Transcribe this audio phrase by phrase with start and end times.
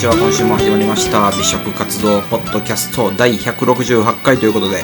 [0.00, 4.82] ちは今週も始まりました美食活動ポッドキャスト第168回ということで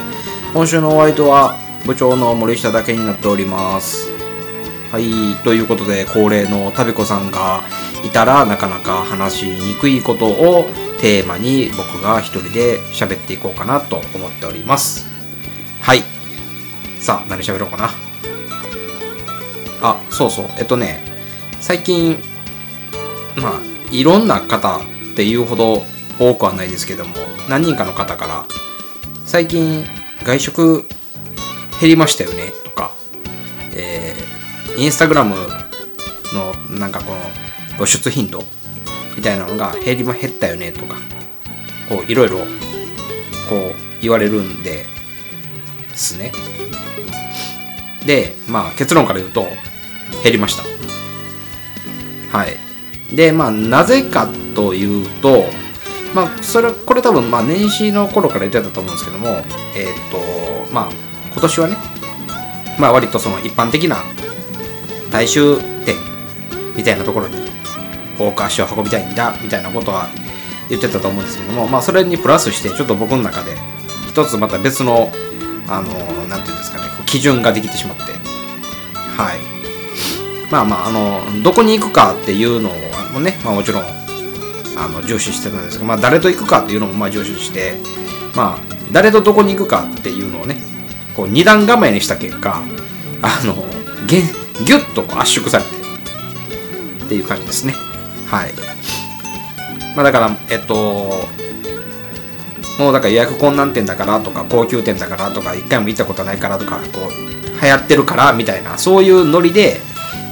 [0.52, 1.56] 今週のお相手は
[1.86, 4.10] 部長の森下だけになっております。
[4.92, 7.62] はいということで恒例のタビコさんが
[8.04, 10.66] いたらなかなか話しにくいことを
[11.00, 15.08] テーマに僕が一人で喋っていこうかなと思っております。
[15.80, 16.02] はい。
[17.00, 17.88] さあ何喋ろうかな。
[19.80, 20.46] あそうそう。
[20.58, 21.02] えっとね
[21.62, 22.18] 最近
[23.36, 23.60] まあ
[23.90, 24.82] いろんな方
[25.16, 25.82] っていうほど
[26.18, 27.14] 多くはないですけども
[27.48, 28.44] 何人かの方から
[29.24, 29.82] 最近
[30.24, 30.86] 外食
[31.80, 32.90] 減りましたよねとか、
[33.74, 35.34] えー、インスタグラム
[36.34, 37.18] のなんかこの
[37.76, 38.42] 露出頻度
[39.16, 40.96] みたいなのが減りま減ったよねとか
[41.88, 42.40] こういろいろ
[43.48, 44.84] こう言われるんで
[45.88, 46.30] ですね。
[48.04, 49.46] でまあ結論から言うと
[50.22, 50.62] 減りました。
[52.36, 53.16] はい。
[53.16, 55.44] でまあなぜかってというと
[56.14, 59.44] まあそれこれ多分まあ年始の頃から言ってたと思うんですけどもえっ、
[60.10, 60.90] とまあ
[61.32, 61.76] 今年はね
[62.80, 63.98] まあ割とその一般的な
[65.12, 65.94] 大衆店
[66.76, 67.36] みたいなところに
[68.18, 70.08] 多く足を運びたいんだみたいなことは
[70.68, 73.56] 言ってたと思うんですけどもまあそれにプラスしてちょっと僕の中で
[74.08, 75.12] 一つまた別の
[75.68, 75.92] あの
[76.26, 78.02] なんていうんですかね基準ができてしまって
[79.16, 79.56] はい。
[80.50, 82.70] まあまああのどこに行くかっていうの
[83.12, 83.82] もね、まあ、もちろん
[84.76, 87.74] あの重視してたんですが、まあ、誰と行くかっていうのもまあ重視して
[88.34, 90.56] まあ誰とどこに行くかっていうのをね
[91.16, 92.62] こう二段構えにした結果
[93.22, 93.54] あの
[94.06, 95.70] ギュッとこう圧縮されて
[97.06, 97.74] っていう感じですね。
[98.26, 98.52] はい。
[99.94, 100.74] まあだからえっと
[102.78, 109.80] もうだから予約困難店だからとか高級店だからとか一回も行ったことないからとかこう流行ってるからみたいなそういうノリで、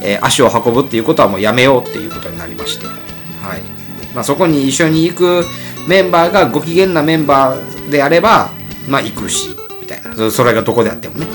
[0.02, 3.03] えー、足を運ぶっていうことはもうやめようっていうことになりまして。
[4.14, 5.44] まあそこに一緒に行く
[5.88, 8.50] メンバーがご機嫌なメンバーであれば
[8.88, 9.48] まあ行くし
[9.80, 11.26] みたいなそれがどこであってもね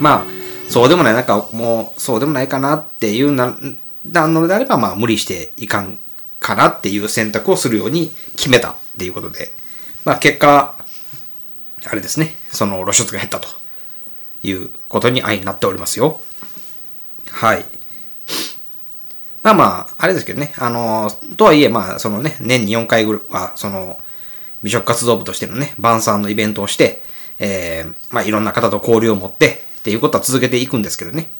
[0.00, 0.24] まあ
[0.68, 3.54] そうでもないなんかもうそうでもないかなっていうな
[4.10, 5.98] なのであればまあ無理していかん
[6.38, 9.52] かなっていう選択をするように決めたっていうことで
[10.04, 10.76] まあ結果、
[11.86, 13.48] あれですね、その露出が減ったと
[14.42, 16.20] いうことに相なっておりますよ。
[17.30, 17.64] はい。
[19.42, 23.98] まあまあ、あれですけどね、あの、とはいえ、まあ、そのね、年に4回ぐらいは、その、
[24.62, 27.00] 美食活動部としてのね、晩餐のイベントをして、
[27.38, 31.30] えー、まあいろんな方と交流を持って、っていうことは続けていくんですけどね。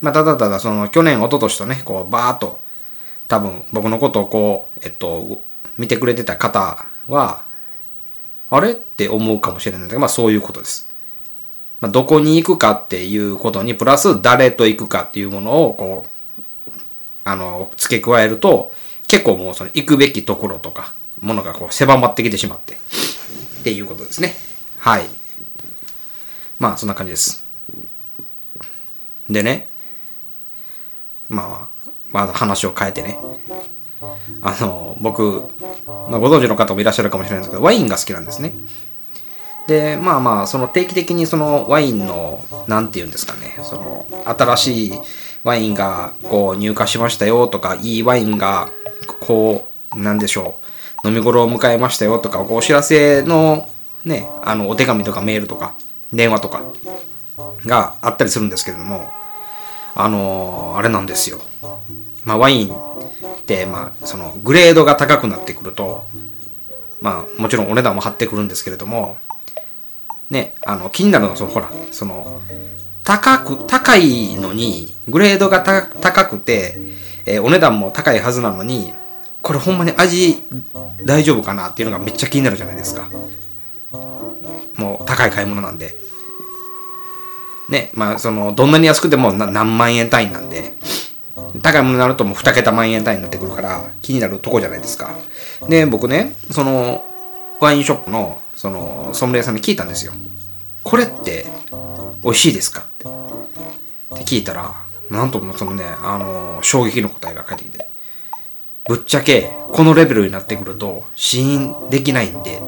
[0.00, 2.60] まあ、ただただ、その、去年、一昨年とね、こう、バーっと、
[3.28, 5.40] 多分、僕のことをこう、えっと、
[5.78, 7.44] 見てくれてた方は、
[8.50, 10.92] あれって思うかもしれないんだけど、まあそういうことです。
[11.80, 16.13] まあ、どこに行くかっていうことに、プラス誰と行くかっていうものを、こう、
[17.24, 18.72] あの、付け加えると、
[19.08, 22.76] 結構もうその行くべきところとか、ものがこう狭まってきてしまって、っ
[23.64, 24.34] ていうことですね。
[24.78, 25.04] はい。
[26.58, 27.44] まあそんな感じです。
[29.28, 29.68] でね、
[31.28, 33.18] まあ、まだ話を変えてね、
[34.42, 35.48] あの、僕、
[35.86, 38.52] まあ、ご存知の方もいらっしゃるかもしれないんですけど、ワインが好きなんですね。
[39.66, 44.92] で、まあまあ、その定期的にそのワインの、なんて言うんですかね、その、新しい
[45.44, 48.68] ワインがこう入荷しましたよとか、いいワインが
[49.20, 50.58] こう、なんでしょ
[51.04, 53.68] う、飲み頃を迎えましたよとか、お知らせの
[54.04, 55.74] ね、あの、お手紙とかメールとか、
[56.12, 56.62] 電話とか
[57.66, 59.08] があったりするんですけれども、
[59.94, 61.38] あのー、あれなんですよ。
[62.24, 62.78] まあ、ワインっ
[63.46, 66.06] て、まあ、その、グレードが高くなってくると、
[67.00, 69.16] まあ、もちろんお値段も張ってくるんですけれども、
[70.30, 72.40] ね、あの、気になるのは、その、ほら、その、
[73.04, 76.76] 高く、高いのに、グレードが高くて、
[77.26, 78.92] えー、お値段も高いはずなのに、
[79.42, 80.42] これほんまに味
[81.04, 83.10] 大丈夫かなっていうのがめっちゃ気になるじゃないですか。
[84.76, 85.94] もう高い買い物なんで。
[87.68, 90.72] ね、まあその、どんなに安くても何万円単位なんで、
[91.62, 95.14] 高いものになるともう2桁万円単位になってくるから気になるとこじゃないですか。
[95.68, 97.04] で、僕ね、その、
[97.60, 100.12] ワインショップの、その、ソムリエさんに聞いたんですよ。
[100.82, 101.46] これって、
[102.24, 103.04] 美味しいですかって。
[103.04, 104.74] って聞いたら、
[105.10, 107.86] なんともそのね、あの、衝撃の答えが返ってきて。
[108.88, 112.60] ぶっちゃけ、このレベルになってくると、試飲できないんで、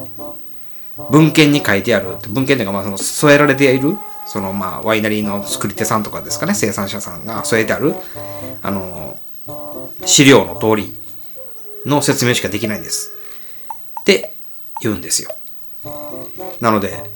[1.10, 7.94] 文献に書いてある、文献っていうか、まあ、その、添えられている、その、まあ、ワイナリーの作り手さんとかですかね、生産者さんが添えてある、
[8.62, 9.18] あの、
[10.04, 10.92] 資料の通り
[11.84, 13.10] の説明しかできないんです。
[14.00, 14.32] って
[14.80, 15.30] 言うんですよ。
[16.60, 17.10] なので、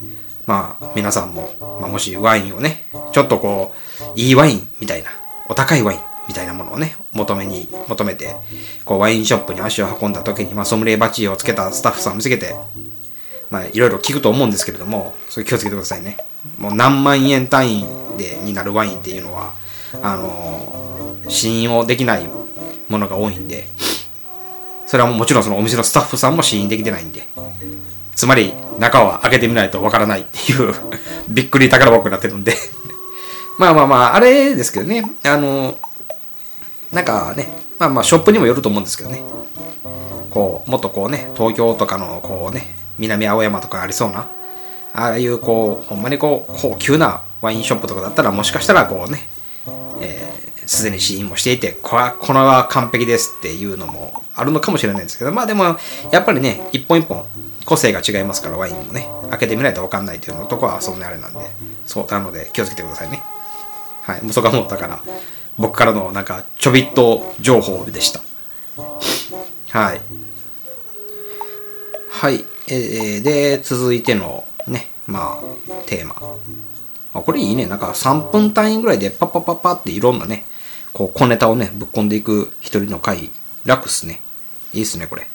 [0.47, 1.51] まあ、皆さんも、
[1.81, 3.75] まあ、もしワインをね、ちょっとこ
[4.17, 5.11] う、いいワインみたいな、
[5.49, 8.35] お高いワインみたいなものをね、求めに、求めて、
[8.85, 12.55] こう、ワインショップに足を運んだ時に、まあ、ソムリエバッジをつけたスタッフさんを見つけて、
[13.51, 16.17] まあ、いろいろ聞くと思うんですけれども、それ気をつけてくださいね。
[16.59, 19.55] もう何万円単位で、になるワインっていうのは、
[20.03, 22.29] あのー、信用できない
[22.89, 23.67] ものが多いんで、
[24.87, 27.27] それはもちろんそのお店のスタッフさんも信用できてないんで、
[28.21, 30.75] つまり中は開けてみないとわからないっていう
[31.31, 32.55] びっくり宝箱になってるんで。
[33.59, 35.75] まあまあまあ、あれですけどね、あの、
[36.93, 39.23] なんかね、まあまあショップにもよると思うんですけどね、
[40.29, 44.29] こう、もっとこうね、東京とかのこうね、南青山とかありそうな、
[44.93, 49.29] ああいうこう、ほんまにこう、高級なワインショップとかだったら、もしかしたらこうね、
[50.01, 50.31] え、
[50.67, 55.79] すでに試飲もしていて、これは、これは完璧ですっていうのもあるのかもしれないんですけど、まあでも、
[56.13, 57.25] やっぱりね、一本一本、
[57.71, 61.39] 個性が違いますから、ワインもね、開けてみないと分かんないっていうのとこは、そんなあれなんで、
[61.87, 63.23] そう、なので気をつけてくださいね。
[64.03, 65.01] はい、そこはもうだから、
[65.57, 68.21] 僕からのなんか、ちょびっと情報でした。
[69.69, 70.01] はい。
[72.11, 72.45] はい。
[72.67, 76.17] えー、で、続いてのね、まあ、テーマ。
[77.15, 77.67] あ、これいいね。
[77.67, 80.45] なんか3分単位ぐらいでパッパッパッパっていろんなね、
[80.93, 83.31] こう小ネタをね、ぶっ込んでいく一人の回、
[83.65, 84.21] 楽っすね。
[84.73, 85.29] いいっすね、これ。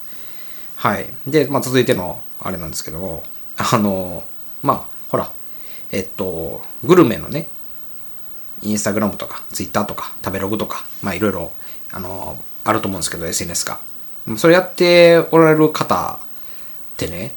[0.75, 1.05] はい。
[1.25, 3.23] で、まあ続いてのあれなんですけど、
[3.57, 4.23] あの、
[4.61, 5.31] まあ、ほら、
[5.91, 7.47] えっと、グルメのね、
[8.61, 11.51] インスタグラムとか、ツイッターとか、食べログとか、まあいろいろ、
[11.91, 13.79] あの、あると思うんですけど、SNS が。
[14.37, 16.19] それやっておられる方
[16.93, 17.33] ってね、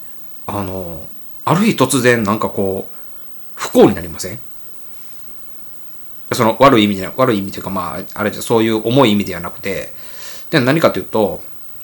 [0.46, 1.06] あの、
[1.44, 2.94] ある日突然なんかこう、
[3.54, 4.38] 不幸になりません？
[6.32, 9.92] その悪い意味じゃ悪い意味というかまあ、あれじゃそういう重い意味ではなくて、
[10.50, 11.42] で何かというと、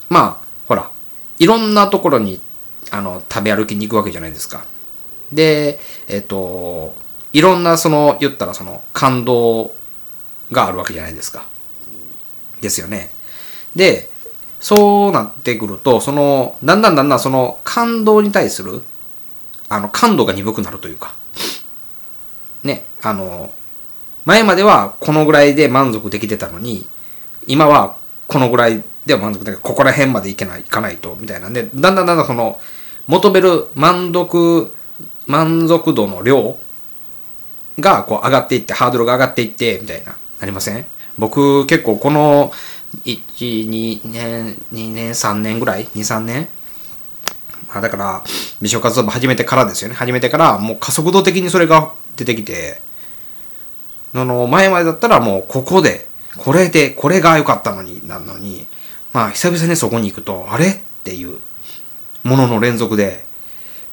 [0.08, 0.90] まあ、ほら、
[1.38, 2.40] いろんなところに、
[2.94, 4.64] あの、食べ歩きに行くわけじゃないですか。
[5.32, 6.94] で、えっ、と、
[7.32, 9.74] いろんなその、言ったらその、感動
[10.52, 11.48] があるわけじゃないですか。
[12.60, 13.10] ですよね。
[13.74, 14.08] で、
[14.60, 18.82] そうなってくると、その、だんだんだんだんその感動に対する、
[19.68, 21.16] あの、感度が鈍くなるというか、
[22.62, 23.50] ね、あの、
[24.24, 26.86] 前まではこのぐらいで満足できてたのに、
[27.48, 27.96] 今は
[28.28, 32.60] このぐらいでは満足できないここら辺までいけない、いかないと、みたいなんで、だんだんだんだんその、
[33.06, 34.72] 求める満足、
[35.26, 36.56] 満足度の量
[37.80, 40.86] がこう上がっていって、ハードルが上がっていって、みたいな、なりません？
[41.18, 42.52] 僕結構この
[43.04, 46.48] 1、2年、2年、3年ぐらい ?2、3年？
[47.68, 48.24] まあだから、
[48.62, 49.96] 美少活動部始めてからですよね。
[49.96, 52.80] 始めてから、もう加速度的にそれが出てきて、
[54.14, 58.68] あの、前までだったらもうここで、これで、これが良かったのに、なのに、
[59.12, 60.68] まあ、久々にそこに行くと、あれ？
[60.68, 61.38] っていう
[62.24, 63.24] ものの連続で、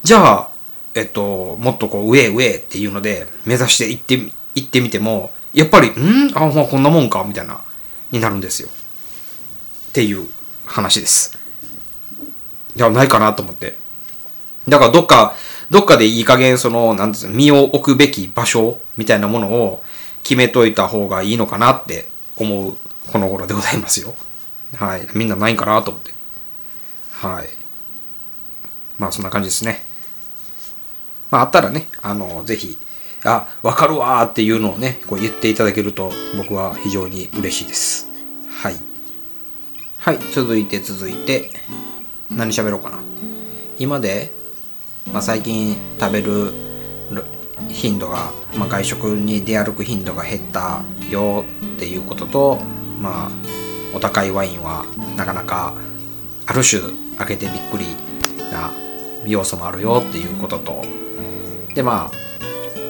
[0.02, 0.48] じゃあ、
[0.94, 4.16] えっと、もっとこう、上上っていうので、目指して行って、
[4.54, 6.30] 行ってみても、やっぱり、ん？
[6.34, 7.24] あ、まあ、こんなもんか？
[7.24, 7.60] みたいな、
[8.10, 8.68] になるんですよ。
[8.68, 10.26] っていう
[10.64, 11.38] 話です。
[12.74, 13.76] ではないかなと思って。
[14.66, 15.34] だからどっか、
[15.70, 18.80] どっかでいい加減その、なんです身を置くべき場所？
[18.96, 19.82] みたいなものを
[20.22, 22.06] 決めといた方がいいのかなって
[22.36, 22.76] 思う
[23.10, 24.14] この頃でございますよ。
[24.76, 25.06] はい。
[25.14, 26.12] みんなないんかなと思って。
[27.10, 27.48] はい。
[29.02, 29.82] まあそんな感じですね。
[31.32, 32.78] まああったらね、あの、ぜひ、
[33.24, 38.08] あ、わかるわーっていうのをね、こう言っていただけると僕は非常に嬉しいです。
[38.48, 38.76] はい。
[39.98, 41.50] はい、続いて続いて、
[42.30, 42.98] 何喋ろうかな。
[43.80, 44.30] 今で、
[45.12, 46.52] まあ、最近食べる
[47.70, 51.44] 頻度が、まあ、外食に出歩く頻度が減ったよ
[51.76, 52.58] っていうことと、
[53.00, 53.30] まあ、
[53.94, 54.84] お高いワインは
[55.16, 55.74] なかなか
[56.46, 56.80] ある種
[57.18, 57.86] 開けてびっくり
[58.52, 58.70] な
[59.26, 60.84] 要素もあるよっていうことと
[61.74, 62.16] でまあ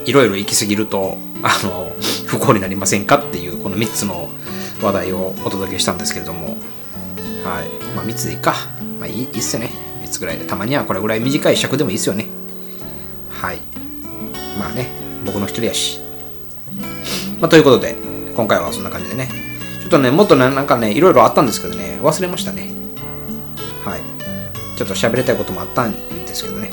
[0.04, 1.92] いろいろ行き過ぎるとあの
[2.26, 4.30] 不幸になりませんかっていうこの3つの
[4.82, 6.56] 話題をお届けしたんですけれども
[7.44, 7.68] はい。
[7.96, 8.54] まあ、3つでいいか。
[9.00, 9.70] まあ、いいいいっすよね。
[10.02, 10.44] 3つぐらいで。
[10.44, 12.26] たまにはこれぐらい短い尺でもいいっすよね。
[13.30, 13.58] はい。
[14.58, 14.88] まあね、
[15.26, 16.00] 僕の一人やし。
[17.40, 17.96] まあ、ということで、
[18.36, 19.28] 今回はそんな感じでね。
[19.80, 22.70] ちょっとね、もっとね、なんかね、いろいろあったんですけどね、忘れましたね。
[23.84, 24.00] はい。
[24.76, 25.94] ちょっと喋りたいこともあったん
[26.32, 26.70] ですけどね。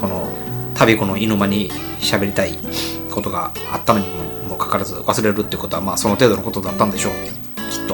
[0.00, 0.28] この、
[0.74, 2.58] 旅子の犬間に喋りたい
[3.10, 4.06] ことがあったのに
[4.48, 7.12] もかかわらず忘れるってことは、まあ、その程度のことだったんでしょう。
[7.12, 7.88] きっ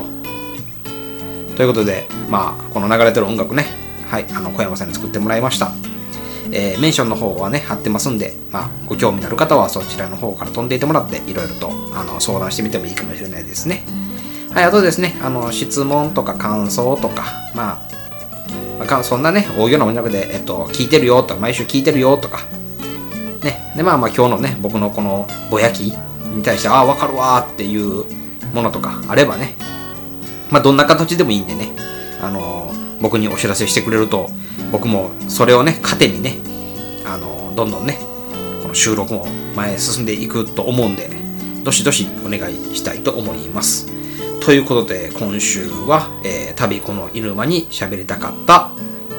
[1.57, 3.67] ということで、まあ、この流れてる音楽ね、
[4.09, 5.73] はい、あの小山さんに作ってもらいました。
[6.53, 13.85] えー、メンションの方はね、貼ってますんで、まあ、ご興味のある方はそちらの方から飛んでいてもらって、いろいろとあの相談してみてもいいかもしれないですね。
[14.55, 18.00] はい、あとですね、あの質問とか感想とか、まあ、
[18.81, 22.47] まあ、そんなね、大行な音楽で、えっと、聞いてるよとか、毎週聞いてるよとか、
[23.43, 25.81] ね、で、まあまあ今日のね、僕のこのぼやき
[26.35, 28.05] に対して、ああ、わかるわっていう
[28.55, 29.55] ものとかあればね、
[30.51, 31.69] まあ、どんな形でもいいんでね、
[32.23, 34.31] あのー、僕にお知らせしてくれると、
[34.73, 36.39] 僕もそれをね、糧にね、
[37.05, 37.99] あのー、どんどんね、
[38.63, 41.11] この収録も前へ進んでいくと思うんで、
[41.65, 44.00] どしどしお願いしたいと思います。
[44.41, 48.73] ということで、今週は、えー、旅この犬間に喋りたかった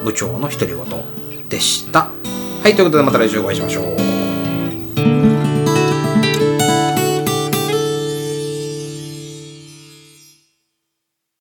[0.03, 2.11] 部長の独り言でした。
[2.63, 4.20] はい、ということでまた来週お会いしましょう。